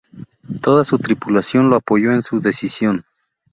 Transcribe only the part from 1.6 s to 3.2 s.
lo apoyó en su decisión.